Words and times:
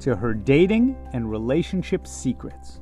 to 0.00 0.16
her 0.16 0.34
dating 0.34 0.96
and 1.12 1.30
relationship 1.30 2.06
secrets. 2.06 2.80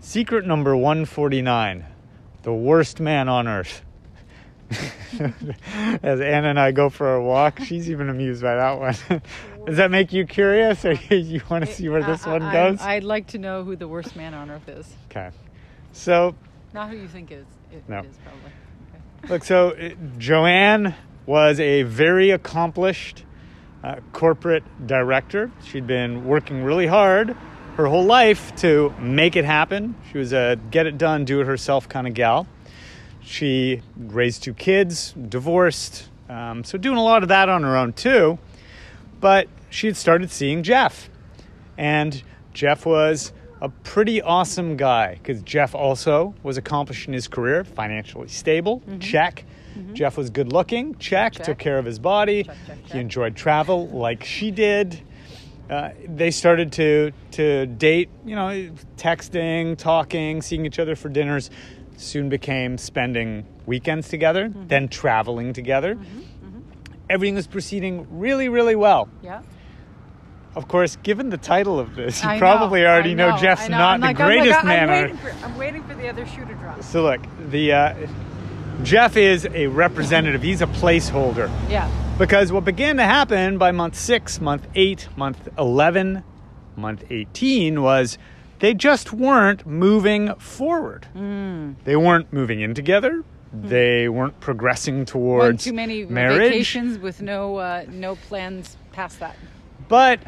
Secret 0.00 0.46
number 0.46 0.76
149 0.76 1.86
the 2.42 2.52
worst 2.54 3.00
man 3.00 3.28
on 3.28 3.46
earth. 3.46 3.82
As 6.02 6.20
Anna 6.22 6.48
and 6.48 6.58
I 6.58 6.72
go 6.72 6.88
for 6.88 7.14
a 7.16 7.22
walk, 7.22 7.58
she's 7.60 7.90
even 7.90 8.08
amused 8.08 8.42
by 8.42 8.54
that 8.54 8.78
one. 8.78 8.94
Does 9.66 9.76
that 9.76 9.90
make 9.90 10.10
you 10.12 10.24
curious, 10.24 10.84
or 10.86 10.94
do 10.94 11.16
you 11.16 11.42
want 11.50 11.66
to 11.66 11.70
see 11.70 11.88
where 11.90 12.02
this 12.02 12.26
I- 12.26 12.38
one 12.38 12.52
goes? 12.52 12.80
I'd 12.80 13.04
like 13.04 13.26
to 13.28 13.38
know 13.38 13.62
who 13.62 13.76
the 13.76 13.88
worst 13.88 14.16
man 14.16 14.32
on 14.32 14.50
earth 14.50 14.68
is. 14.70 14.90
Okay. 15.10 15.30
So, 15.92 16.34
Not 16.72 16.88
who 16.88 16.96
you 16.96 17.08
think 17.08 17.30
is. 17.30 17.44
It, 17.72 17.86
No. 17.88 17.98
it 17.98 18.06
is 18.06 18.16
probably. 18.24 18.52
Look, 19.28 19.44
so 19.44 19.70
uh, 19.70 19.90
Joanne 20.18 20.94
was 21.26 21.60
a 21.60 21.82
very 21.82 22.30
accomplished 22.30 23.24
uh, 23.84 23.96
corporate 24.12 24.64
director. 24.86 25.50
She'd 25.64 25.86
been 25.86 26.24
working 26.24 26.64
really 26.64 26.86
hard 26.86 27.36
her 27.76 27.86
whole 27.86 28.04
life 28.04 28.54
to 28.56 28.94
make 28.98 29.36
it 29.36 29.44
happen. 29.44 29.94
She 30.10 30.18
was 30.18 30.32
a 30.32 30.58
get 30.70 30.86
it 30.86 30.98
done, 30.98 31.24
do 31.24 31.40
it 31.40 31.46
herself 31.46 31.88
kind 31.88 32.06
of 32.06 32.14
gal. 32.14 32.46
She 33.22 33.82
raised 33.96 34.42
two 34.42 34.54
kids, 34.54 35.12
divorced, 35.12 36.08
um, 36.28 36.64
so 36.64 36.78
doing 36.78 36.98
a 36.98 37.02
lot 37.02 37.22
of 37.22 37.28
that 37.28 37.48
on 37.48 37.62
her 37.62 37.76
own 37.76 37.92
too. 37.92 38.38
But 39.20 39.48
she 39.68 39.86
had 39.86 39.96
started 39.96 40.30
seeing 40.30 40.62
Jeff. 40.62 41.08
And 41.78 42.22
Jeff 42.52 42.84
was 42.84 43.32
a 43.60 43.68
pretty 43.68 44.22
awesome 44.22 44.76
guy 44.76 45.14
because 45.14 45.42
Jeff 45.42 45.74
also 45.74 46.34
was 46.42 46.56
accomplished 46.56 47.06
in 47.08 47.14
his 47.14 47.28
career, 47.28 47.64
financially 47.64 48.28
stable, 48.28 48.82
check. 49.00 49.44
Jeff 49.92 50.16
was 50.16 50.30
good 50.30 50.52
looking, 50.52 50.94
check. 50.96 51.32
Check. 51.34 51.46
Took 51.46 51.58
care 51.58 51.78
of 51.78 51.84
his 51.84 51.98
body. 51.98 52.44
Check, 52.44 52.56
check, 52.66 52.78
He 52.92 52.98
enjoyed 52.98 53.36
travel 53.36 53.88
like 53.88 54.24
she 54.24 54.50
did. 54.50 55.00
Uh, 55.70 55.90
they 56.06 56.30
started 56.32 56.72
to 56.72 57.12
to 57.32 57.66
date, 57.66 58.10
you 58.26 58.34
know, 58.34 58.70
texting, 58.96 59.76
talking, 59.78 60.42
seeing 60.42 60.66
each 60.66 60.78
other 60.80 60.96
for 60.96 61.08
dinners. 61.08 61.50
Soon 61.96 62.28
became 62.28 62.78
spending 62.78 63.46
weekends 63.66 64.08
together, 64.08 64.48
Mm-hmm. 64.48 64.66
then 64.68 64.88
traveling 64.88 65.52
together. 65.52 65.96
Everything 67.08 67.34
was 67.34 67.46
proceeding 67.46 68.06
really, 68.10 68.48
really 68.48 68.76
well. 68.76 69.08
Yeah. 69.22 69.42
Of 70.56 70.66
course, 70.66 70.96
given 71.02 71.30
the 71.30 71.36
title 71.36 71.78
of 71.78 71.94
this, 71.94 72.22
you 72.22 72.28
I 72.28 72.34
know, 72.34 72.40
probably 72.40 72.84
already 72.84 73.14
know, 73.14 73.30
know, 73.30 73.36
Jeff's 73.38 73.68
know. 73.68 73.78
not 73.78 73.94
I'm 73.94 74.00
the 74.00 74.06
like- 74.08 74.20
I'm 74.20 74.26
like, 74.28 74.38
greatest 74.40 74.60
I'm 74.60 74.66
man 74.66 74.88
waiting 74.88 75.16
for- 75.18 75.44
I'm 75.44 75.58
waiting 75.58 75.82
for 75.84 75.94
the 75.94 76.08
other 76.08 76.26
shoe 76.26 76.44
to 76.44 76.54
drop. 76.54 76.82
So 76.82 77.02
look, 77.02 77.20
the 77.50 77.72
uh, 77.72 77.94
Jeff 78.82 79.16
is 79.16 79.46
a 79.54 79.68
representative. 79.68 80.42
He's 80.42 80.60
a 80.62 80.66
placeholder 80.66 81.50
Yeah. 81.68 81.88
because 82.18 82.50
what 82.50 82.64
began 82.64 82.96
to 82.96 83.04
happen 83.04 83.58
by 83.58 83.70
month 83.72 83.94
six, 83.94 84.40
month 84.40 84.66
eight, 84.74 85.08
month 85.16 85.48
eleven, 85.58 86.24
month 86.76 87.04
eighteen 87.10 87.82
was 87.82 88.18
they 88.58 88.74
just 88.74 89.12
weren't 89.12 89.66
moving 89.66 90.34
forward. 90.36 91.06
Hmm. 91.12 91.72
They 91.84 91.94
weren't 91.96 92.32
moving 92.32 92.60
in 92.60 92.74
together. 92.74 93.22
They 93.52 94.08
weren't 94.08 94.38
progressing 94.40 94.98
One 94.98 95.06
towards 95.06 95.64
too 95.64 95.72
many 95.72 96.04
marriage. 96.04 96.38
vacations 96.38 96.98
with 96.98 97.20
no 97.22 97.56
uh, 97.56 97.84
no 97.88 98.16
plans 98.16 98.76
past 98.92 99.20
that. 99.20 99.36
But 99.88 100.20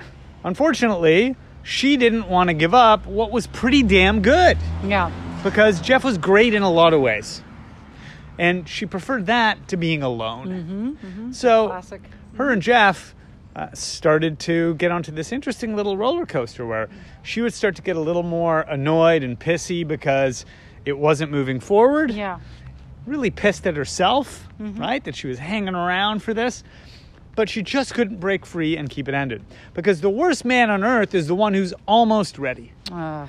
unfortunately, 0.45 1.37
she 1.63 1.97
didn't 1.97 2.29
want 2.29 2.49
to 2.49 2.55
give 2.55 2.75
up 2.75 3.07
what 3.07 3.31
was 3.31 3.47
pretty 3.47 3.83
damn 3.83 4.23
good. 4.23 4.59
Yeah. 4.85 5.11
because 5.43 5.81
Jeff 5.81 6.05
was 6.05 6.19
great 6.19 6.55
in 6.55 6.63
a 6.63 6.71
lot 6.71 6.93
of 6.93 7.01
ways. 7.01 7.43
And 8.39 8.69
she 8.69 8.87
preferred 8.87 9.27
that 9.27 9.69
to 9.69 9.77
being 9.77 10.03
alone. 10.03 10.49
Mm-hmm, 10.49 11.07
mm-hmm. 11.07 11.33
So, 11.33 11.69
Classic. 11.69 12.01
her 12.37 12.51
and 12.51 12.63
Jeff 12.63 13.15
uh, 13.55 13.69
started 13.75 14.39
to 14.41 14.75
get 14.77 14.91
onto 14.91 15.13
this 15.13 15.33
interesting 15.33 15.77
little 15.77 15.97
roller 15.97 16.25
coaster 16.27 16.67
where 16.67 16.89
she 17.23 17.43
would 17.43 17.53
start 17.53 17.77
to 17.77 17.83
get 17.83 17.97
a 17.97 18.01
little 18.01 18.23
more 18.23 18.61
annoyed 18.61 19.23
and 19.23 19.39
pissy 19.39 19.87
because 19.87 20.47
it 20.85 20.97
wasn't 20.99 21.31
moving 21.31 21.61
forward. 21.61 22.11
Yeah. 22.11 22.41
Really 23.07 23.31
pissed 23.31 23.67
at 23.67 23.77
herself, 23.77 24.49
mm-hmm. 24.61 24.81
right? 24.81 25.05
That 25.05 25.15
she 25.15 25.27
was 25.27 25.39
hanging 25.39 25.75
around 25.75 26.23
for 26.23 26.33
this. 26.33 26.65
But 27.35 27.49
she 27.49 27.63
just 27.63 27.95
couldn't 27.95 28.21
break 28.21 28.45
free 28.45 28.77
and 28.77 28.91
keep 28.91 29.09
it 29.09 29.15
ended. 29.15 29.43
Because 29.75 30.01
the 30.03 30.11
worst 30.11 30.45
man 30.45 30.69
on 30.71 30.85
earth 30.85 31.15
is 31.15 31.27
the 31.29 31.35
one 31.35 31.55
who's 31.55 31.73
almost 31.87 32.39
ready. 32.39 32.73
Ugh. 32.93 33.29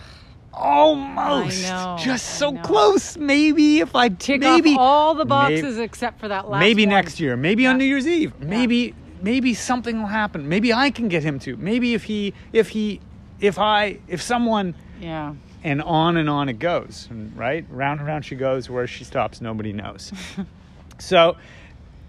Almost. 0.54 1.64
Know, 1.64 1.98
Just 2.00 2.38
so 2.38 2.54
close. 2.60 3.18
Maybe 3.18 3.80
if 3.80 3.96
I 3.96 4.10
Tick 4.10 4.42
maybe 4.42 4.74
off 4.74 4.80
all 4.80 5.14
the 5.16 5.26
may- 5.26 5.30
boxes 5.30 5.78
except 5.80 6.20
for 6.20 6.28
that 6.28 6.50
last 6.50 6.60
maybe 6.60 6.86
one. 6.86 6.90
next 6.94 7.20
year. 7.20 7.36
Maybe 7.36 7.66
on 7.66 7.78
New 7.78 7.86
Year's 7.86 8.08
Eve. 8.08 8.34
Maybe 8.40 8.94
maybe 9.22 9.54
something 9.54 10.00
will 10.02 10.08
happen. 10.08 10.48
Maybe 10.50 10.72
I 10.74 10.92
can 10.92 11.08
get 11.08 11.24
him 11.24 11.40
to. 11.40 11.58
Maybe 11.58 11.94
if 11.94 12.04
he 12.04 12.34
if 12.52 12.70
he 12.70 13.00
if 13.40 13.58
I 13.58 14.00
if 14.08 14.22
someone 14.22 14.76
Yeah. 15.02 15.34
and 15.64 15.82
on 15.82 16.18
and 16.18 16.30
on 16.30 16.50
it 16.50 16.60
goes. 16.60 17.10
Right? 17.36 17.66
Round 17.70 18.00
and 18.00 18.08
round 18.08 18.24
she 18.26 18.36
goes. 18.36 18.70
Where 18.70 18.86
she 18.86 19.04
stops, 19.06 19.42
nobody 19.42 19.74
knows. 19.74 20.12
so, 21.00 21.36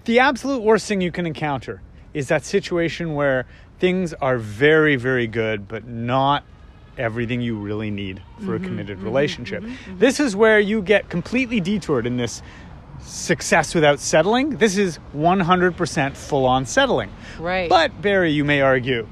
the 0.05 0.19
absolute 0.19 0.63
worst 0.63 0.87
thing 0.87 1.01
you 1.01 1.13
can 1.13 1.27
encounter 1.27 1.81
is 2.13 2.29
that 2.29 2.45
situation 2.45 3.15
where 3.15 3.47
things 3.79 4.15
are 4.15 4.39
very, 4.39 4.97
very 4.97 5.27
good, 5.27 5.67
but 5.67 5.87
not 5.87 6.45
everything 6.97 7.41
you 7.41 7.57
really 7.57 7.91
need 7.91 8.23
for 8.45 8.55
a 8.55 8.59
mm-hmm, 8.59 8.67
committed 8.67 8.97
mm-hmm, 8.99 9.07
relationship. 9.07 9.63
Mm-hmm, 9.63 9.99
this 9.99 10.21
is 10.21 10.37
where 10.37 10.61
you 10.61 10.81
get 10.81 11.09
completely 11.09 11.61
detoured 11.61 12.07
in 12.07 12.17
this 12.17 12.41
success 13.01 13.75
without 13.75 13.99
settling. 13.99 14.51
This 14.59 14.77
is 14.77 14.99
100% 15.15 16.17
full 16.17 16.47
on 16.47 16.67
settling. 16.67 17.11
Right. 17.39 17.69
But, 17.69 18.01
Barry, 18.01 18.31
you 18.31 18.45
may 18.45 18.61
argue, 18.61 19.09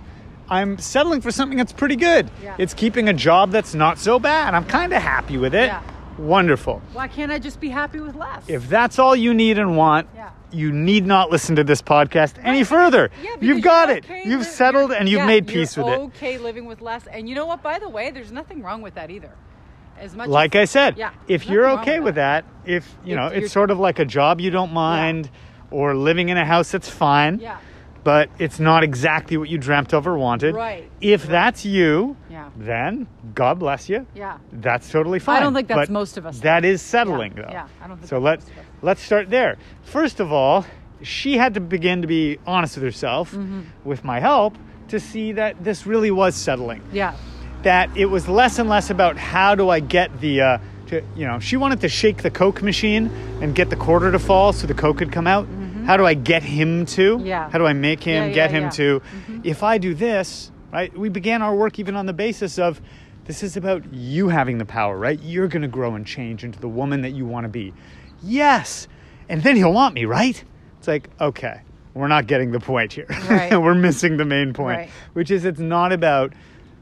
I'm 0.49 0.79
settling 0.79 1.21
for 1.21 1.33
something 1.33 1.59
that's 1.59 1.73
pretty 1.73 1.97
good. 1.97 2.31
Yeah. 2.43 2.55
It's 2.59 2.75
keeping 2.75 3.09
a 3.09 3.13
job 3.13 3.51
that's 3.51 3.75
not 3.75 3.99
so 3.99 4.19
bad. 4.19 4.55
I'm 4.55 4.65
kind 4.65 4.93
of 4.93 5.03
happy 5.03 5.37
with 5.39 5.55
it. 5.55 5.67
Yeah. 5.67 5.83
Wonderful. 6.19 6.83
Why 6.93 7.09
can't 7.09 7.33
I 7.33 7.39
just 7.39 7.59
be 7.59 7.69
happy 7.69 7.99
with 8.01 8.15
less? 8.15 8.45
If 8.49 8.69
that's 8.69 8.99
all 8.99 9.17
you 9.17 9.35
need 9.35 9.59
and 9.59 9.77
want, 9.77 10.09
Yeah. 10.15 10.31
You 10.53 10.73
need 10.73 11.07
not 11.07 11.31
listen 11.31 11.57
to 11.57 11.65
this 11.65 11.83
podcast 11.83 12.35
any 12.43 12.65
further. 12.65 13.11
Yeah, 13.23 13.37
you've 13.41 13.63
got 13.63 13.91
it. 13.91 14.05
okay 14.05 14.23
You've 14.25 14.47
settled 14.47 14.93
and 14.93 15.09
you've 15.09 15.19
yeah, 15.21 15.27
made 15.27 15.47
peace 15.47 15.77
with 15.77 15.87
it. 15.89 15.99
Okay, 15.99 16.39
living 16.39 16.67
with 16.67 16.81
less, 16.81 17.07
and 17.07 17.29
you 17.29 17.35
know 17.35 17.47
what? 17.47 17.63
By 17.63 17.79
the 17.79 17.89
way, 17.89 18.11
there's 18.11 18.33
nothing 18.33 18.63
wrong 18.63 18.83
with 18.83 18.95
that 18.95 19.11
either. 19.11 19.33
As 19.99 20.17
much 20.17 20.29
Like 20.29 20.55
as, 20.55 20.63
I 20.63 20.65
said, 20.65 20.99
Yeah, 20.99 21.13
if 21.29 21.47
you're 21.47 21.69
okay 21.81 21.99
with 21.99 22.05
with 22.07 22.15
that, 22.17 22.45
if 22.65 22.97
you 23.05 23.13
If 23.13 23.17
know, 23.17 23.27
it's 23.29 23.53
sort 23.53 23.71
of 23.71 23.79
like 23.79 23.99
a 23.99 24.05
job 24.05 24.41
you 24.41 24.51
don't 24.51 24.73
mind 24.73 25.31
or 25.71 25.95
living 25.95 26.29
in 26.29 26.37
a 26.37 26.45
house 26.45 26.73
that's 26.73 26.89
fine, 26.89 27.39
yeah, 27.39 27.59
but 28.05 28.29
it's 28.39 28.59
not 28.59 28.83
exactly 28.83 29.37
what 29.37 29.49
you 29.49 29.59
dreamt 29.59 29.93
of 29.95 30.07
or 30.07 30.17
wanted. 30.19 30.55
Right, 30.55 30.91
If 31.01 31.27
that's 31.27 31.65
you, 31.65 32.17
yeah, 32.31 32.51
then 32.57 33.07
God 33.35 33.59
bless 33.59 33.89
you. 33.89 34.07
yeah. 34.15 34.39
That's 34.53 34.91
totally 34.91 35.19
fine. 35.21 35.37
I 35.37 35.41
don't 35.41 35.55
think 35.55 35.69
that's 35.69 35.79
But 35.89 35.91
most 35.91 36.17
of 36.17 36.27
us, 36.27 36.41
That 36.41 36.65
is 36.65 36.83
settling, 36.83 37.35
yeah, 37.37 37.43
though. 37.43 37.51
Yeah, 37.53 37.69
I 37.83 37.87
don't 37.89 37.99
think 37.99 38.09
So 38.09 38.21
that's 38.21 38.25
let 38.25 38.39
most 38.41 38.51
of 38.51 38.59
us. 38.59 38.65
let's 38.83 39.03
start 39.03 39.31
there. 39.31 39.57
First 39.85 40.19
of 40.21 40.33
all, 40.33 40.67
she 41.03 41.37
had 41.37 41.55
to 41.55 41.61
begin 41.61 42.03
to 42.03 42.09
be 42.09 42.39
honest 42.47 42.77
with 42.77 42.85
herself, 42.85 43.33
Mm-hmm. 43.33 43.61
with 43.85 44.05
my 44.05 44.19
help, 44.21 44.57
to 44.89 44.99
see 45.01 45.33
that 45.33 45.63
this 45.63 45.87
really 45.87 46.11
was 46.11 46.35
settling. 46.35 46.83
Yeah, 46.93 47.15
That 47.63 47.97
it 47.97 48.07
was 48.07 48.29
less 48.29 48.59
and 48.59 48.69
less 48.69 48.91
about 48.91 49.17
how 49.17 49.55
do 49.55 49.69
I 49.69 49.79
get 49.81 50.21
the, 50.21 50.41
uh, 50.41 50.59
to, 50.89 51.03
you 51.17 51.27
know, 51.27 51.39
she 51.39 51.57
wanted 51.57 51.81
to 51.83 51.89
shake 51.89 52.23
the 52.23 52.31
Coke 52.31 52.63
machine 52.63 53.07
and 53.41 53.55
get 53.55 53.71
the 53.71 53.77
quarter 53.77 54.11
to 54.13 54.19
fall 54.19 54.53
so 54.53 54.67
the 54.67 54.75
Coke 54.75 54.99
could 54.99 55.13
come 55.13 55.27
out. 55.29 55.47
How 55.85 55.97
do 55.97 56.07
I 56.07 56.15
get 56.15 56.43
him 56.43 56.87
to? 56.87 57.17
Mm-hmm. 57.19 57.27
Yeah. 57.27 57.51
How 57.51 57.59
do 57.59 57.67
I 57.67 57.73
make 57.73 58.03
him 58.03 58.23
Yeah, 58.25 58.27
yeah, 58.29 58.35
get 58.35 58.51
him 58.51 58.63
yeah. 58.65 58.71
to? 58.71 59.03
If 59.45 59.63
I 59.63 59.79
do 59.79 59.95
this, 59.95 60.51
right? 60.73 60.97
We 60.97 61.09
began 61.09 61.43
our 61.43 61.55
work 61.55 61.79
even 61.79 61.97
on 61.97 62.07
the 62.07 62.13
basis 62.13 62.59
of 62.59 62.81
this 63.25 63.43
is 63.43 63.57
about 63.57 63.93
you 63.93 64.29
having 64.29 64.59
the 64.59 64.65
power, 64.65 64.99
right? 64.99 65.21
You're 65.23 65.49
going 65.49 65.63
to 65.63 65.69
grow 65.69 65.95
and 65.95 66.07
change 66.07 66.45
into 66.45 66.59
the 66.59 66.69
woman 66.69 67.03
that 67.03 67.11
you 67.11 67.25
want 67.25 67.45
to 67.45 67.49
be. 67.49 67.73
Yes. 68.23 68.89
And 69.29 69.43
then 69.43 69.57
he'll 69.57 69.73
want 69.73 69.95
me, 69.95 70.05
right? 70.05 70.43
It's 70.79 70.89
like, 70.89 71.09
okay, 71.21 71.61
we're 71.95 72.09
not 72.09 72.27
getting 72.27 72.51
the 72.51 72.61
point 72.61 72.93
here. 72.93 73.07
Right. 73.31 73.57
we're 73.61 73.75
missing 73.75 74.17
the 74.17 74.25
main 74.25 74.53
point, 74.53 74.79
Right. 74.79 74.91
which 75.13 75.31
is 75.31 75.45
it's 75.45 75.61
not 75.61 75.93
about 75.93 76.33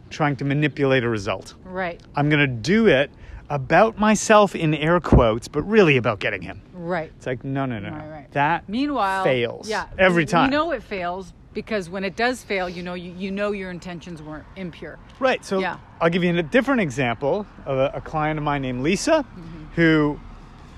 trying 0.09 0.35
to 0.37 0.45
manipulate 0.45 1.05
a 1.05 1.09
result. 1.09 1.55
right. 1.65 2.01
I'm 2.17 2.29
going 2.31 2.41
to 2.41 2.47
do 2.47 2.87
it 2.87 3.11
about 3.51 3.99
myself 3.99 4.55
in 4.55 4.73
air 4.75 5.01
quotes, 5.01 5.49
but 5.49 5.63
really 5.63 5.97
about 5.97 6.21
getting 6.21 6.41
him. 6.41 6.63
Right. 6.73 7.13
It's 7.17 7.27
like, 7.27 7.45
no, 7.45 7.67
no, 7.67 7.79
no. 7.81 7.91
Right, 7.91 8.09
right. 8.09 8.33
That 8.33 8.69
Meanwhile, 8.69 9.25
fails 9.25 9.69
Yeah, 9.69 9.87
every 9.99 10.25
time. 10.25 10.49
We 10.51 10.57
know 10.57 10.71
it 10.71 10.83
fails 10.83 11.35
because 11.53 11.91
when 11.91 12.05
it 12.05 12.15
does 12.17 12.43
fail, 12.45 12.69
you 12.69 12.83
know 12.85 12.95
you, 12.95 13.13
you 13.13 13.31
know 13.33 13.51
your 13.51 13.71
intentions 13.73 14.23
weren't 14.23 14.47
impure. 14.57 14.99
Right. 15.19 15.45
So 15.45 15.59
Yeah. 15.59 15.79
I'll 16.01 16.09
give 16.09 16.23
you 16.25 16.35
a 16.39 16.43
different 16.43 16.81
example 16.81 17.45
of 17.67 17.77
a, 17.77 17.91
a 17.95 18.01
client 18.01 18.39
of 18.39 18.45
mine 18.45 18.63
named 18.63 18.83
Lisa, 18.83 19.25
Mm-hmm. 19.37 19.65
who 19.75 20.21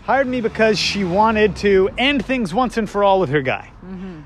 hired 0.05 0.27
me 0.27 0.41
because 0.41 0.79
she 0.79 1.05
wanted 1.05 1.55
to 1.57 1.91
end 1.99 2.25
things 2.25 2.53
once 2.55 2.77
and 2.79 2.89
for 2.91 3.05
all 3.05 3.21
with 3.21 3.29
her 3.31 3.43
guy. 3.43 3.71
Mm-hmm. 3.85 4.21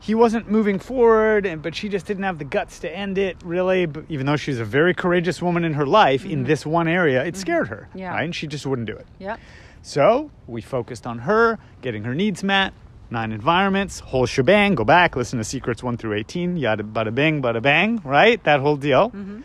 He 0.00 0.14
wasn't 0.14 0.50
moving 0.50 0.78
forward, 0.78 1.44
and 1.44 1.60
but 1.62 1.74
she 1.74 1.88
just 1.88 2.06
didn't 2.06 2.24
have 2.24 2.38
the 2.38 2.44
guts 2.44 2.80
to 2.80 2.90
end 2.90 3.18
it. 3.18 3.36
Really, 3.44 3.86
but 3.86 4.04
even 4.08 4.26
though 4.26 4.36
she's 4.36 4.58
a 4.58 4.64
very 4.64 4.94
courageous 4.94 5.42
woman 5.42 5.62
in 5.62 5.74
her 5.74 5.86
life, 5.86 6.24
in 6.24 6.30
mm-hmm. 6.30 6.44
this 6.44 6.64
one 6.64 6.88
area, 6.88 7.22
it 7.22 7.34
mm-hmm. 7.34 7.40
scared 7.40 7.68
her. 7.68 7.86
Mm-hmm. 7.90 7.98
Yeah. 7.98 8.10
Right? 8.12 8.24
And 8.24 8.34
she 8.34 8.46
just 8.46 8.66
wouldn't 8.66 8.86
do 8.86 8.96
it. 8.96 9.06
Yeah. 9.18 9.36
So 9.82 10.30
we 10.46 10.62
focused 10.62 11.06
on 11.06 11.20
her 11.20 11.58
getting 11.82 12.04
her 12.04 12.14
needs 12.14 12.42
met. 12.42 12.72
Nine 13.10 13.32
environments, 13.32 13.98
whole 13.98 14.24
shebang. 14.24 14.76
Go 14.76 14.84
back, 14.84 15.16
listen 15.16 15.38
to 15.38 15.44
secrets 15.44 15.82
one 15.82 15.96
through 15.96 16.14
eighteen. 16.14 16.56
Yada 16.56 16.82
bada 16.82 17.14
bing, 17.14 17.42
bada 17.42 17.60
bang. 17.60 18.00
Right, 18.04 18.42
that 18.44 18.60
whole 18.60 18.76
deal. 18.76 19.10
Mm-hmm. 19.10 19.40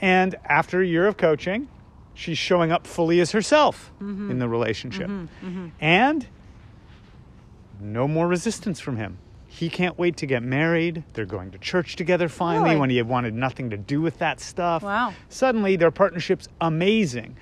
And 0.00 0.34
after 0.44 0.82
a 0.82 0.86
year 0.86 1.06
of 1.06 1.16
coaching, 1.16 1.68
she's 2.12 2.36
showing 2.36 2.70
up 2.70 2.86
fully 2.86 3.20
as 3.20 3.32
herself 3.32 3.90
in 4.00 4.38
the 4.38 4.48
relationship, 4.48 5.10
and 5.80 6.26
no 7.80 8.06
more 8.06 8.28
resistance 8.28 8.80
from 8.80 8.98
him. 8.98 9.18
He 9.54 9.68
can't 9.68 9.96
wait 9.96 10.16
to 10.16 10.26
get 10.26 10.42
married. 10.42 11.04
They're 11.12 11.24
going 11.26 11.52
to 11.52 11.58
church 11.58 11.94
together 11.94 12.28
finally 12.28 12.70
Really? 12.70 12.80
when 12.80 12.90
he 12.90 12.96
had 12.96 13.06
wanted 13.06 13.34
nothing 13.34 13.70
to 13.70 13.76
do 13.76 14.00
with 14.00 14.18
that 14.18 14.40
stuff. 14.40 14.82
Wow. 14.82 15.14
Suddenly, 15.28 15.76
their 15.76 15.92
partnership's 15.92 16.48
amazing. 16.60 17.36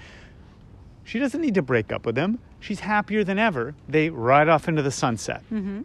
She 1.05 1.19
doesn't 1.19 1.41
need 1.41 1.55
to 1.55 1.63
break 1.63 1.91
up 1.91 2.05
with 2.05 2.19
him. 2.19 2.39
She's 2.61 2.81
happier 2.81 3.25
than 3.25 3.39
ever. 3.39 3.75
They 3.89 4.11
ride 4.11 4.51
off 4.51 4.69
into 4.69 4.83
the 4.83 4.91
sunset. 4.91 5.43
Mm-hmm. 5.51 5.81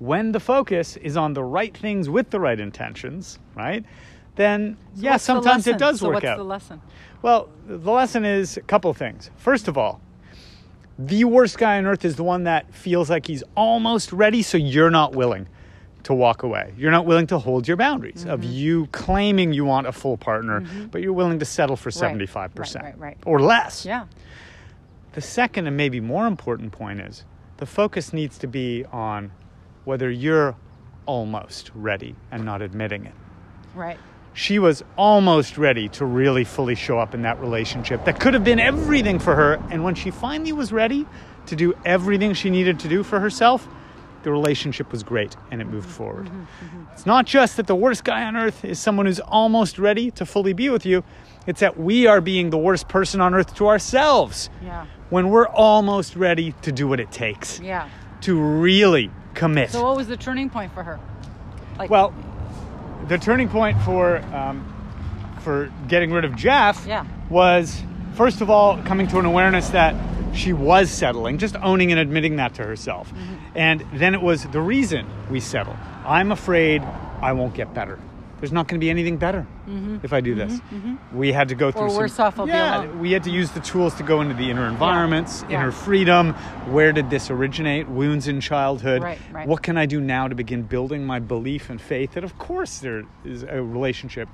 When 0.00 0.32
the 0.32 0.40
focus 0.40 0.96
is 0.96 1.16
on 1.16 1.34
the 1.34 1.44
right 1.44 1.74
things 1.76 2.10
with 2.10 2.30
the 2.30 2.40
right 2.40 2.58
intentions, 2.58 3.38
right? 3.54 3.84
Then, 4.34 4.76
So 4.96 5.02
yeah, 5.02 5.12
what's 5.12 5.22
the 5.22 5.26
sometimes 5.34 5.66
it 5.68 5.78
does 5.78 6.00
so 6.00 6.06
work 6.08 6.14
what's 6.14 6.24
out. 6.26 6.30
What's 6.30 6.38
the 6.38 6.44
lesson? 6.44 6.82
Well, 7.22 7.48
the 7.68 7.92
lesson 7.92 8.24
is 8.24 8.56
a 8.56 8.62
couple 8.62 8.92
things. 8.92 9.30
First 9.36 9.68
of 9.68 9.78
all, 9.78 10.00
the 10.98 11.24
worst 11.24 11.58
guy 11.58 11.78
on 11.78 11.86
earth 11.86 12.04
is 12.04 12.16
the 12.16 12.24
one 12.24 12.44
that 12.44 12.72
feels 12.74 13.10
like 13.10 13.26
he's 13.26 13.42
almost 13.56 14.12
ready, 14.12 14.42
so 14.42 14.56
you're 14.56 14.90
not 14.90 15.14
willing 15.14 15.48
to 16.04 16.14
walk 16.14 16.42
away. 16.42 16.72
You're 16.76 16.90
not 16.90 17.06
willing 17.06 17.26
to 17.28 17.38
hold 17.38 17.66
your 17.66 17.76
boundaries 17.76 18.24
of 18.26 18.40
Mm-hmm. 18.40 18.52
you 18.52 18.86
claiming 18.92 19.52
you 19.52 19.64
want 19.64 19.86
a 19.86 19.92
full 19.92 20.16
partner, 20.18 20.60
but 20.90 21.00
you're 21.02 21.12
willing 21.14 21.38
to 21.38 21.44
settle 21.44 21.76
for 21.76 21.88
Right, 21.88 22.14
75% 22.18 22.56
right, 22.58 22.74
right, 22.84 22.98
right. 22.98 23.18
or 23.24 23.40
less. 23.40 23.84
Yeah. 23.86 24.04
The 25.14 25.20
second 25.20 25.66
and 25.66 25.76
maybe 25.76 26.00
more 26.00 26.26
important 26.26 26.72
point 26.72 27.00
is 27.00 27.24
the 27.56 27.66
focus 27.66 28.12
needs 28.12 28.36
to 28.38 28.46
be 28.46 28.84
on 28.92 29.30
whether 29.84 30.10
you're 30.10 30.56
almost 31.06 31.70
ready 31.74 32.14
and 32.30 32.44
not 32.44 32.62
admitting 32.62 33.04
it 33.06 33.14
Right. 33.74 33.98
She 34.34 34.58
was 34.58 34.82
almost 34.98 35.56
ready 35.56 35.88
to 35.90 36.04
really 36.04 36.44
fully 36.44 36.74
show 36.74 36.98
up 36.98 37.14
in 37.14 37.22
that 37.22 37.40
relationship 37.40 38.04
that 38.04 38.18
could 38.20 38.34
have 38.34 38.44
been 38.44 38.58
everything 38.60 39.18
for 39.18 39.34
her. 39.34 39.54
And 39.70 39.84
when 39.84 39.94
she 39.94 40.10
finally 40.10 40.52
was 40.52 40.72
ready 40.72 41.06
to 41.46 41.56
do 41.56 41.72
everything 41.84 42.34
she 42.34 42.50
needed 42.50 42.80
to 42.80 42.88
do 42.88 43.02
for 43.04 43.20
herself, 43.20 43.66
the 44.24 44.32
relationship 44.32 44.90
was 44.90 45.02
great 45.02 45.36
and 45.50 45.60
it 45.60 45.66
moved 45.66 45.88
forward. 45.88 46.26
Mm-hmm, 46.26 46.40
mm-hmm. 46.66 46.92
It's 46.92 47.06
not 47.06 47.26
just 47.26 47.56
that 47.58 47.66
the 47.66 47.76
worst 47.76 48.02
guy 48.04 48.24
on 48.24 48.36
earth 48.36 48.64
is 48.64 48.78
someone 48.78 49.06
who's 49.06 49.20
almost 49.20 49.78
ready 49.78 50.10
to 50.12 50.26
fully 50.26 50.52
be 50.52 50.68
with 50.68 50.84
you, 50.84 51.04
it's 51.46 51.60
that 51.60 51.78
we 51.78 52.06
are 52.06 52.20
being 52.20 52.50
the 52.50 52.58
worst 52.58 52.88
person 52.88 53.20
on 53.20 53.34
earth 53.34 53.54
to 53.56 53.68
ourselves 53.68 54.48
Yeah. 54.62 54.86
when 55.10 55.28
we're 55.28 55.46
almost 55.46 56.16
ready 56.16 56.52
to 56.62 56.72
do 56.72 56.88
what 56.88 56.98
it 57.00 57.12
takes 57.12 57.60
Yeah. 57.60 57.88
to 58.22 58.40
really 58.40 59.10
commit. 59.34 59.70
So 59.70 59.84
what 59.84 59.96
was 59.96 60.08
the 60.08 60.16
turning 60.16 60.48
point 60.48 60.72
for 60.72 60.82
her? 60.82 60.98
Like 61.78 61.90
Well, 61.90 62.14
the 63.08 63.18
turning 63.18 63.48
point 63.48 63.80
for 63.82 64.18
um, 64.34 64.64
for 65.40 65.70
getting 65.88 66.10
rid 66.12 66.24
of 66.24 66.34
Jeff 66.36 66.86
Yeah. 66.86 67.04
was 67.28 67.82
first 68.14 68.40
of 68.40 68.48
all 68.50 68.78
coming 68.82 69.06
to 69.08 69.18
an 69.18 69.26
awareness 69.26 69.68
that 69.70 69.94
she 70.34 70.52
was 70.52 70.90
settling, 70.90 71.38
just 71.38 71.54
owning 71.56 71.90
and 71.92 72.00
admitting 72.00 72.36
that 72.36 72.54
to 72.54 72.64
herself, 72.64 73.12
Mm-hmm. 73.12 73.34
and 73.56 73.84
then 73.94 74.14
it 74.14 74.22
was 74.22 74.44
the 74.46 74.60
reason 74.60 75.06
we 75.30 75.38
settled. 75.40 75.76
I'm 76.06 76.32
afraid 76.32 76.82
I 77.22 77.32
won't 77.32 77.54
get 77.54 77.72
better. 77.74 77.98
There's 78.44 78.52
not 78.52 78.68
going 78.68 78.78
to 78.78 78.84
be 78.84 78.90
anything 78.90 79.16
better 79.16 79.46
if 80.02 80.12
I 80.12 80.20
do 80.20 80.34
this. 80.34 80.60
We 81.14 81.32
had 81.32 81.48
to 81.48 81.54
go 81.54 81.70
through. 81.72 81.80
some, 81.80 81.88
Mm-hmm. 81.88 81.96
worse 81.96 82.20
off, 82.20 82.38
I'll 82.38 82.46
yeah, 82.46 82.84
we 82.96 83.10
had 83.10 83.24
to 83.24 83.30
use 83.30 83.50
the 83.52 83.60
tools 83.60 83.94
to 83.94 84.02
go 84.02 84.20
into 84.20 84.34
the 84.34 84.50
inner 84.50 84.68
environments, 84.68 85.46
Yeah. 85.48 85.60
inner 85.60 85.72
freedom. 85.72 86.34
Where 86.68 86.92
did 86.92 87.08
this 87.08 87.30
originate? 87.30 87.88
Wounds 87.88 88.28
in 88.28 88.42
childhood. 88.42 89.02
Right, 89.02 89.18
right. 89.32 89.48
What 89.48 89.62
can 89.62 89.78
I 89.78 89.86
do 89.86 89.98
now 89.98 90.28
to 90.28 90.34
begin 90.34 90.60
building 90.64 91.06
my 91.06 91.20
belief 91.20 91.70
and 91.70 91.80
faith 91.80 92.12
that, 92.12 92.22
of 92.24 92.36
course, 92.36 92.80
there 92.80 93.04
is 93.24 93.44
a 93.44 93.62
relationship 93.62 94.28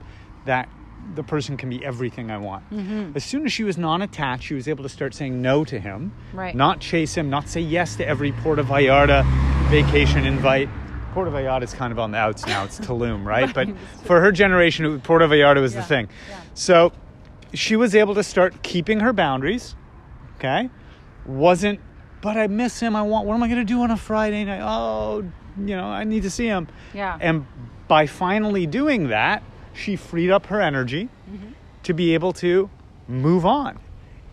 that 0.44 0.68
the 1.14 1.22
person 1.22 1.56
can 1.56 1.70
be 1.70 1.84
everything 1.84 2.32
I 2.32 2.38
want. 2.38 2.68
Mm-hmm. 2.72 3.12
As 3.14 3.22
soon 3.22 3.46
as 3.46 3.52
she 3.52 3.62
was 3.62 3.78
non 3.78 4.02
attached, 4.02 4.42
she 4.42 4.54
was 4.54 4.66
able 4.66 4.82
to 4.82 4.88
start 4.88 5.14
saying 5.14 5.40
no 5.40 5.64
to 5.66 5.78
him, 5.78 6.10
Right. 6.32 6.52
not 6.52 6.80
chase 6.80 7.14
him, 7.14 7.30
not 7.30 7.48
say 7.48 7.60
yes 7.60 7.94
to 7.94 8.04
every 8.08 8.32
Puerto 8.32 8.64
Vallarta 8.64 9.24
vacation 9.70 10.26
invite. 10.26 10.68
Puerto 11.12 11.30
Vallarta 11.30 11.62
is 11.62 11.74
kind 11.74 11.92
of 11.92 11.98
on 11.98 12.10
the 12.12 12.18
outs 12.18 12.46
now, 12.46 12.64
it's 12.64 12.78
Tulum, 12.86 13.24
right? 13.24 13.52
But 13.52 13.68
for 14.04 14.20
her 14.20 14.32
generation, 14.32 15.00
Puerto 15.00 15.26
Vallarta 15.26 15.60
was 15.60 15.74
Yeah, 15.74 15.80
the 15.80 15.86
thing. 15.86 16.08
yeah. 16.28 16.40
So 16.54 16.92
she 17.54 17.76
was 17.76 17.94
able 17.94 18.14
to 18.14 18.22
start 18.22 18.62
keeping 18.62 19.00
her 19.00 19.12
boundaries, 19.12 19.74
okay? 20.36 20.70
Wasn't, 21.26 21.80
but 22.22 22.36
I 22.36 22.46
miss 22.46 22.80
him. 22.80 22.94
I 22.96 23.02
want, 23.02 23.26
what 23.26 23.34
am 23.34 23.42
I 23.42 23.48
going 23.48 23.58
to 23.60 23.64
do 23.64 23.82
on 23.82 23.90
a 23.90 23.96
Friday 23.96 24.44
night? 24.44 24.60
Oh, 24.62 25.22
you 25.58 25.76
know, 25.76 25.86
I 25.86 26.04
need 26.04 26.22
to 26.22 26.30
see 26.30 26.46
him. 26.46 26.68
Yeah. 26.94 27.18
And 27.20 27.46
by 27.88 28.06
finally 28.06 28.66
doing 28.66 29.08
that, 29.08 29.42
she 29.74 29.96
freed 29.96 30.30
up 30.30 30.46
her 30.46 30.60
energy 30.60 31.08
Mm-hmm. 31.30 31.50
to 31.84 31.94
be 31.94 32.14
able 32.14 32.32
to 32.34 32.68
move 33.06 33.46
on. 33.46 33.78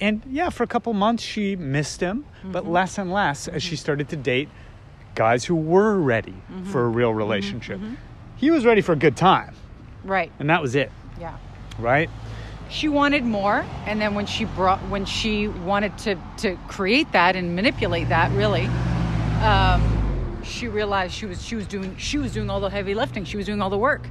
And 0.01 0.23
yeah, 0.29 0.49
for 0.49 0.63
a 0.63 0.67
couple 0.67 0.93
months 0.93 1.21
she 1.23 1.55
missed 1.55 2.01
him, 2.01 2.25
Mm-hmm. 2.39 2.51
but 2.51 2.67
less 2.67 2.97
and 2.97 3.11
less 3.11 3.47
as 3.47 3.61
she 3.63 3.75
started 3.75 4.09
to 4.09 4.15
date 4.15 4.49
guys 5.17 5.43
who 5.43 5.55
were 5.55 5.97
ready 5.99 6.31
Mm-hmm. 6.31 6.63
for 6.71 6.85
a 6.85 6.87
real 6.87 7.13
relationship. 7.13 7.79
He 8.37 8.51
was 8.51 8.63
ready 8.65 8.81
for 8.81 8.93
a 8.93 8.95
good 8.95 9.17
time, 9.17 9.55
right. 10.03 10.31
and 10.39 10.49
that 10.49 10.61
was 10.61 10.75
it, 10.75 10.91
Yeah. 11.19 11.35
right? 11.79 12.09
She 12.69 12.87
wanted 12.87 13.23
more, 13.25 13.65
and 13.85 13.99
then 13.99 14.13
when 14.13 14.25
she 14.27 14.45
brought, 14.45 14.79
when 14.89 15.05
she 15.05 15.47
wanted 15.47 15.97
to 15.99 16.15
to 16.37 16.55
create 16.67 17.11
that 17.13 17.35
and 17.35 17.55
manipulate 17.55 18.09
that, 18.09 18.31
really, 18.33 18.65
um, 19.41 19.81
she 20.43 20.67
realized 20.67 21.13
she 21.13 21.25
was 21.25 21.41
she 21.43 21.55
was 21.55 21.65
doing 21.67 21.95
she 21.97 22.17
was 22.17 22.33
doing 22.33 22.49
all 22.49 22.59
the 22.59 22.69
heavy 22.69 22.93
lifting. 22.93 23.25
She 23.25 23.37
was 23.37 23.45
doing 23.45 23.61
all 23.61 23.69
the 23.69 23.77
work. 23.77 24.07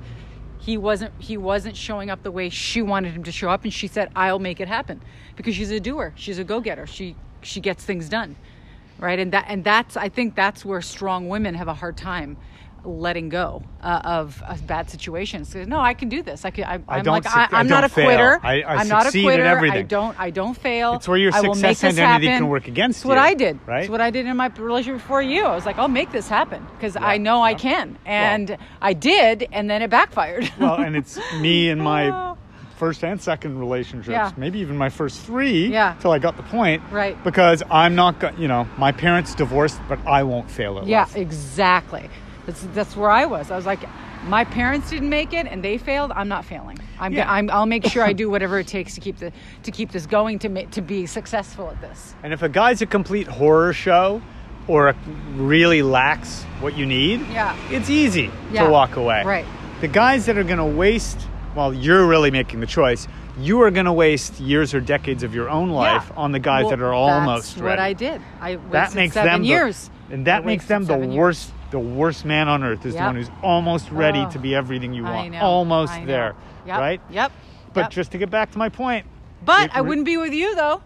He 0.59 0.77
wasn't 0.79 1.13
he 1.19 1.37
wasn't 1.37 1.77
showing 1.77 2.11
up 2.11 2.23
the 2.23 2.31
way 2.33 2.49
she 2.51 2.83
wanted 2.83 3.13
him 3.13 3.23
to 3.25 3.33
show 3.33 3.51
up, 3.51 3.65
and 3.65 3.73
she 3.73 3.87
said, 3.87 4.11
"I'll 4.17 4.39
make 4.41 4.59
it 4.61 4.69
happen," 4.69 5.01
because 5.37 5.55
she's 5.55 5.71
a 5.71 5.79
doer. 5.81 6.13
She's 6.17 6.39
a 6.39 6.45
go 6.45 6.61
getter. 6.61 6.87
She 6.87 7.15
she 7.43 7.61
gets 7.61 7.85
things 7.85 8.09
done, 8.09 8.37
right? 8.99 9.19
And 9.19 9.33
that 9.33 9.47
and 9.49 9.65
that's 9.65 9.97
I 9.97 10.09
think 10.09 10.35
that's 10.35 10.65
where 10.65 10.83
strong 10.83 11.29
women 11.29 11.55
have 11.55 11.69
a 11.69 11.75
hard 11.75 11.97
time 11.97 12.37
letting 12.85 13.29
go 13.29 13.65
uh, 13.83 14.01
of, 14.05 14.41
of 14.47 14.65
bad 14.65 14.89
situations. 14.89 15.49
So, 15.49 15.65
no, 15.65 15.81
I 15.81 15.93
can 15.93 16.09
do 16.09 16.23
this. 16.23 16.45
I 16.45 16.51
can. 16.53 16.63
I, 16.65 16.75
I 16.75 16.99
I'm 16.99 17.05
don't 17.05 17.15
like 17.15 17.27
I, 17.27 17.45
I 17.51 17.59
I'm 17.59 17.67
not 17.67 17.83
a 17.83 17.89
fail. 17.89 18.05
quitter. 18.07 18.41
I- 18.45 18.63
I 18.63 18.81
am 18.81 18.87
not 18.89 19.09
a 19.09 19.11
quitter. 19.11 19.45
I 19.45 19.83
don't. 19.83 20.21
I 20.21 20.31
don't 20.31 20.57
fail. 20.57 20.95
It's 20.95 21.09
where 21.09 21.19
your 21.19 21.33
I 21.35 21.41
success 21.41 21.83
identity 21.83 22.27
happen. 22.27 22.43
can 22.43 22.49
work 22.49 22.69
against 22.69 22.99
It's 23.01 23.05
what 23.05 23.17
you, 23.17 23.21
I 23.25 23.35
did. 23.35 23.59
right? 23.67 23.81
It's 23.81 23.91
what 23.91 24.01
I 24.01 24.11
did 24.11 24.27
in 24.27 24.37
my 24.37 24.47
relationship 24.57 25.01
before 25.03 25.21
you. 25.21 25.45
I 25.47 25.55
was 25.57 25.67
like, 25.67 25.79
I'll 25.79 25.89
make 25.89 26.13
this 26.13 26.29
happen 26.29 26.65
because 26.77 26.95
I 26.95 27.15
Yeah, 27.15 27.23
know 27.23 27.43
I 27.43 27.55
can, 27.55 27.99
and 28.07 28.57
I 28.81 28.93
did, 28.93 29.49
and 29.51 29.69
then 29.69 29.83
it 29.83 29.91
backfired. 29.91 30.49
Well, 30.61 30.77
and 30.77 30.95
it's 30.95 31.19
me 31.41 31.69
and 31.71 31.81
my 31.83 32.11
Oh. 32.13 32.36
First 32.77 33.05
and 33.05 33.21
second 33.21 33.59
relationships, 33.59 34.09
Yeah. 34.09 34.31
maybe 34.37 34.59
even 34.61 34.77
my 34.77 34.89
first 34.89 35.21
three, 35.21 35.67
Yeah. 35.69 35.95
till 36.01 36.13
I 36.13 36.19
got 36.19 36.37
the 36.37 36.43
point. 36.45 36.83
Right. 36.91 37.17
Because 37.25 37.63
I'm 37.71 37.95
not, 37.95 38.21
go- 38.21 38.33
you 38.39 38.49
know, 38.49 38.67
my 38.79 38.93
parents 38.93 39.35
divorced, 39.35 39.81
but 39.89 39.99
I 40.07 40.23
won't 40.23 40.51
fail 40.51 40.79
at 40.79 40.87
yeah, 40.87 41.01
love. 41.01 41.17
exactly. 41.17 42.09
That's 42.47 42.63
that's 42.75 42.97
where 42.97 43.11
I 43.11 43.25
was. 43.27 43.51
I 43.51 43.57
was 43.57 43.67
like, 43.67 43.81
my 44.29 44.45
parents 44.45 44.91
didn't 44.91 45.09
make 45.09 45.33
it, 45.33 45.47
and 45.49 45.65
they 45.65 45.79
failed. 45.79 46.13
I'm 46.15 46.29
not 46.29 46.45
failing. 46.45 46.79
I'm. 47.01 47.13
Yeah. 47.13 47.29
I'm 47.31 47.51
I'll 47.51 47.67
make 47.67 47.87
sure 47.87 48.05
I 48.05 48.13
do 48.13 48.31
whatever 48.35 48.61
it 48.61 48.69
takes 48.69 48.95
to 48.95 49.01
keep 49.01 49.19
the 49.19 49.33
to 49.65 49.71
keep 49.73 49.91
this 49.91 50.07
going 50.07 50.39
to 50.41 50.49
ma- 50.49 50.71
to 50.71 50.81
be 50.81 51.07
successful 51.07 51.69
at 51.71 51.81
this. 51.81 52.15
And 52.23 52.33
if 52.33 52.43
a 52.43 52.49
guy's 52.49 52.83
a 52.83 52.87
complete 52.87 53.27
horror 53.27 53.73
show 53.73 54.23
or 54.69 54.89
a, 54.91 54.95
really 55.35 55.83
lacks 55.83 56.45
what 56.61 56.77
you 56.77 56.87
need, 56.87 57.21
Yeah. 57.33 57.57
it's 57.71 57.91
easy 57.91 58.31
Yeah. 58.53 58.65
to 58.65 58.71
walk 58.71 58.95
away. 58.97 59.25
Right. 59.25 59.45
The 59.81 59.89
guys 59.89 60.27
that 60.27 60.39
are 60.39 60.45
going 60.45 60.59
to 60.59 60.65
waste, 60.65 61.19
well, 61.57 61.73
you're 61.75 62.07
really 62.07 62.31
making 62.31 62.61
the 62.61 62.67
choice. 62.67 63.09
You 63.39 63.61
are 63.63 63.71
going 63.71 63.87
to 63.87 63.93
waste 63.93 64.39
years 64.39 64.75
or 64.75 64.81
decades 64.81 65.23
of 65.23 65.35
your 65.35 65.49
own 65.49 65.71
life 65.71 66.07
Yeah. 66.11 66.17
on 66.23 66.33
the 66.33 66.39
guys 66.39 66.65
Well, 66.65 66.71
that 66.77 66.83
are 66.83 66.93
almost 66.93 67.55
that's 67.55 67.63
ready. 67.63 67.73
what 67.73 67.79
I 67.81 67.93
did. 67.95 68.21
I 68.41 68.55
that 68.57 68.71
wasted 68.71 68.97
makes 68.97 69.15
seven 69.15 69.33
them 69.33 69.43
the- 69.43 69.49
years. 69.49 69.91
and 70.11 70.27
that 70.27 70.43
I 70.43 70.47
makes 70.47 70.67
them 70.67 70.83
the 70.83 70.93
seven 70.93 71.11
years. 71.13 71.19
worst 71.19 71.53
the 71.73 71.79
worst 71.81 72.25
man 72.25 72.49
on 72.49 72.63
earth 72.63 72.87
is 72.87 72.95
the 72.95 73.01
one 73.01 73.17
who's 73.17 73.31
almost 73.43 73.91
ready 73.91 74.21
Oh, 74.21 74.31
to 74.31 74.39
be 74.39 74.55
everything 74.55 74.95
you 74.95 75.03
want 75.03 75.35
almost 75.43 75.93
there 76.07 76.35
Yep, 76.65 76.79
right 76.79 77.01
Yep. 77.11 77.33
but 77.75 77.81
yep. 77.81 77.91
just 77.91 78.13
to 78.13 78.19
get 78.19 78.31
back 78.31 78.53
to 78.53 78.59
my 78.59 78.69
point 78.69 79.05
But 79.45 79.71
I 79.75 79.81
re- 79.81 79.89
wouldn't 79.89 80.07
be 80.07 80.17
with 80.17 80.33
you 80.33 80.55
though. 80.55 80.81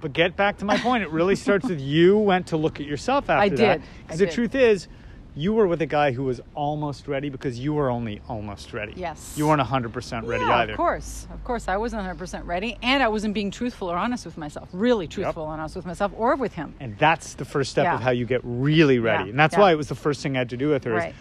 But 0.00 0.12
get 0.12 0.36
back 0.36 0.58
to 0.58 0.64
my 0.64 0.76
point. 0.78 1.02
It 1.02 1.10
really 1.10 1.34
starts 1.36 1.68
with 1.68 1.80
you 1.80 2.16
went 2.18 2.46
to 2.48 2.56
look 2.56 2.78
at 2.78 2.86
yourself 2.86 3.24
after 3.28 3.42
I 3.42 3.48
that. 3.48 3.56
did. 3.56 3.82
Because 4.06 4.18
the 4.20 4.26
did. 4.26 4.34
truth 4.34 4.54
is, 4.54 4.86
you 5.36 5.52
were 5.52 5.66
with 5.66 5.82
a 5.82 5.86
guy 5.86 6.12
who 6.12 6.22
was 6.24 6.40
almost 6.54 7.08
ready 7.08 7.28
because 7.28 7.58
you 7.58 7.74
were 7.74 7.90
only 7.90 8.20
almost 8.28 8.72
ready. 8.72 8.92
Yes. 8.96 9.34
You 9.36 9.48
weren't 9.48 9.60
100% 9.60 10.26
ready 10.26 10.44
either. 10.44 10.72
Of 10.72 10.76
course, 10.76 11.26
of 11.32 11.42
course, 11.42 11.66
I 11.66 11.76
wasn't 11.76 12.00
100 12.00 12.18
percent 12.18 12.44
ready, 12.44 12.76
and 12.82 13.02
I 13.02 13.08
wasn't 13.08 13.34
being 13.34 13.50
truthful 13.50 13.90
or 13.90 13.96
honest 13.96 14.24
with 14.24 14.38
myself. 14.38 14.68
Really 14.72 15.08
truthful 15.08 15.50
and 15.50 15.60
honest 15.60 15.74
with 15.76 15.86
myself, 15.86 16.12
or 16.16 16.36
with 16.36 16.54
him. 16.54 16.74
And 16.78 16.96
that's 16.98 17.34
the 17.34 17.44
first 17.44 17.70
step 17.72 17.84
Yeah. 17.84 17.94
of 17.96 18.00
how 18.00 18.10
you 18.10 18.26
get 18.26 18.42
really 18.44 18.98
ready. 19.00 19.24
Yeah, 19.24 19.30
And 19.30 19.38
that's 19.38 19.54
yeah. 19.54 19.60
why 19.60 19.72
it 19.72 19.76
was 19.76 19.88
the 19.88 19.94
first 19.96 20.22
thing 20.22 20.36
I 20.36 20.40
had 20.40 20.50
to 20.50 20.56
do 20.56 20.68
with 20.70 20.84
her. 20.84 20.92
is 20.96 21.02
Right. 21.04 21.14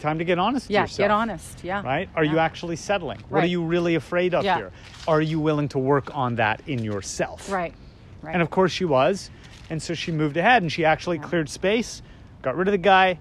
time 0.00 0.18
to 0.18 0.24
get 0.24 0.38
honest 0.38 0.66
with 0.66 0.72
Yeah, 0.74 0.80
yourself. 0.82 0.96
get 0.98 1.10
honest. 1.10 1.62
Yeah. 1.62 1.82
Right? 1.82 2.08
Are 2.16 2.24
you 2.24 2.38
actually 2.38 2.76
settling? 2.76 3.18
Right. 3.18 3.30
What 3.30 3.44
are 3.44 3.48
you 3.48 3.62
really 3.62 3.94
afraid 3.94 4.34
of 4.34 4.44
Yeah. 4.44 4.56
here? 4.56 4.70
Are 5.06 5.20
you 5.20 5.38
willing 5.38 5.68
to 5.68 5.78
work 5.78 6.10
on 6.16 6.36
that 6.36 6.62
in 6.66 6.82
yourself? 6.82 7.50
Right. 7.52 7.74
Right. 8.22 8.32
And 8.32 8.42
of 8.42 8.50
course 8.50 8.72
she 8.72 8.84
was. 8.84 9.30
And 9.68 9.80
so 9.80 9.94
she 9.94 10.10
moved 10.10 10.36
ahead 10.36 10.62
and 10.62 10.72
she 10.72 10.84
actually 10.84 11.18
cleared 11.18 11.48
space, 11.48 12.02
got 12.42 12.56
rid 12.56 12.66
of 12.66 12.72
the 12.72 12.78
guy, 12.78 13.18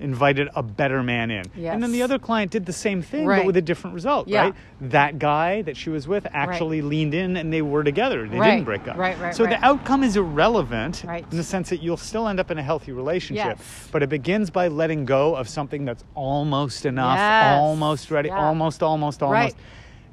invited 0.00 0.48
a 0.56 0.62
better 0.62 1.02
man 1.02 1.30
in. 1.30 1.44
And 1.56 1.82
then 1.82 1.92
the 1.92 2.02
other 2.02 2.18
client 2.18 2.50
did 2.50 2.66
the 2.66 2.72
same 2.72 3.02
thing, 3.02 3.26
but 3.26 3.44
with 3.44 3.56
a 3.56 3.62
different 3.62 3.94
result, 3.94 4.26
Yeah. 4.28 4.42
right? 4.44 4.54
That 4.80 5.18
guy 5.18 5.62
that 5.62 5.76
she 5.76 5.90
was 5.90 6.08
with 6.08 6.26
actually 6.32 6.80
leaned 6.82 7.14
in 7.14 7.36
and 7.36 7.52
they 7.52 7.62
were 7.62 7.84
together. 7.84 8.26
They 8.26 8.38
Right. 8.38 8.50
didn't 8.52 8.64
break 8.64 8.88
up. 8.88 8.96
Right, 8.96 9.18
right, 9.20 9.34
so 9.34 9.44
right. 9.44 9.58
the 9.60 9.64
outcome 9.64 10.02
is 10.02 10.16
irrelevant 10.16 11.04
Right. 11.06 11.24
in 11.30 11.36
the 11.36 11.44
sense 11.44 11.68
that 11.70 11.82
you'll 11.82 11.96
still 11.98 12.26
end 12.28 12.40
up 12.40 12.50
in 12.50 12.58
a 12.58 12.62
healthy 12.62 12.92
relationship. 12.92 13.56
Yes. 13.58 13.88
But 13.92 14.02
it 14.02 14.08
begins 14.08 14.50
by 14.50 14.68
letting 14.68 15.04
go 15.04 15.34
of 15.36 15.48
something 15.48 15.84
that's 15.84 16.04
almost 16.14 16.86
enough, 16.86 17.18
Yes. 17.18 17.58
almost 17.60 18.10
ready, 18.10 18.28
Yeah. 18.30 18.38
almost, 18.44 18.82
almost, 18.82 19.22
almost. 19.22 19.34
Right. 19.42 19.54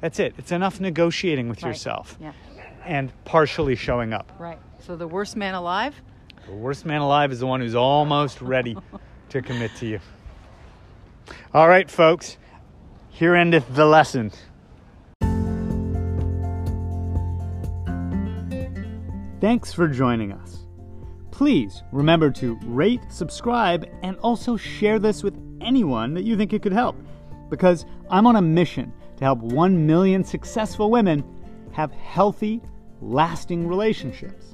That's 0.00 0.20
it. 0.20 0.34
It's 0.38 0.52
enough 0.52 0.80
negotiating 0.80 1.48
with 1.48 1.62
Right. 1.62 1.70
yourself 1.70 2.16
Yeah. 2.20 2.32
and 2.84 3.10
partially 3.24 3.74
showing 3.74 4.12
up. 4.12 4.30
Right. 4.38 4.58
So 4.80 4.96
the 4.96 5.08
worst 5.08 5.34
man 5.36 5.54
alive. 5.54 6.00
The 6.46 6.54
worst 6.54 6.86
man 6.86 7.00
alive 7.00 7.32
is 7.32 7.40
the 7.40 7.46
one 7.46 7.60
who's 7.60 7.74
almost 7.74 8.40
ready 8.40 8.76
to 9.30 9.42
commit 9.42 9.74
to 9.76 9.86
you. 9.86 10.00
All 11.52 11.68
right, 11.68 11.90
folks, 11.90 12.36
here 13.10 13.34
endeth 13.34 13.74
the 13.74 13.86
lesson. 13.86 14.30
Thanks 19.40 19.72
for 19.72 19.86
joining 19.86 20.32
us. 20.32 20.66
Please 21.30 21.84
remember 21.92 22.30
to 22.32 22.58
rate, 22.64 23.00
subscribe, 23.08 23.88
and 24.02 24.16
also 24.18 24.56
share 24.56 24.98
this 24.98 25.22
with 25.22 25.40
anyone 25.60 26.12
that 26.14 26.24
you 26.24 26.36
think 26.36 26.52
it 26.52 26.62
could 26.62 26.72
help. 26.72 26.96
Because 27.48 27.86
I'm 28.10 28.26
on 28.26 28.36
a 28.36 28.42
mission 28.42 28.92
to 29.16 29.24
help 29.24 29.38
1 29.38 29.86
million 29.86 30.24
successful 30.24 30.90
women 30.90 31.24
have 31.72 31.92
healthy, 31.92 32.60
lasting 33.00 33.68
relationships. 33.68 34.47